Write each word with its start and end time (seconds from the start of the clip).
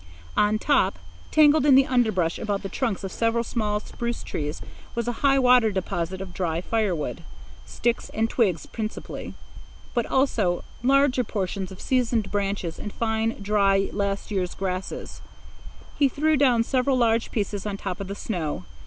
On 0.35 0.57
top, 0.57 0.97
tangled 1.29 1.63
in 1.63 1.75
the 1.75 1.85
underbrush 1.85 2.39
about 2.39 2.63
the 2.63 2.69
trunks 2.69 3.03
of 3.03 3.11
several 3.11 3.43
small 3.43 3.79
spruce 3.79 4.23
trees, 4.23 4.59
was 4.95 5.07
a 5.07 5.11
high 5.21 5.37
water 5.37 5.71
deposit 5.71 6.21
of 6.21 6.33
dry 6.33 6.59
firewood—sticks 6.59 8.09
and 8.09 8.27
twigs 8.27 8.65
principally, 8.65 9.35
but 9.93 10.07
also 10.07 10.63
larger 10.81 11.23
portions 11.23 11.71
of 11.71 11.79
seasoned 11.79 12.31
branches 12.31 12.79
and 12.79 12.93
fine, 12.93 13.39
dry, 13.43 13.91
last 13.93 14.31
year's 14.31 14.55
grasses. 14.55 15.21
He 15.99 16.09
threw 16.09 16.35
down 16.35 16.63
several 16.63 16.97
large 16.97 17.29
pieces 17.29 17.67
on 17.67 17.77
top 17.77 17.99
of 18.01 18.07
the 18.07 18.15
snow. 18.15 18.63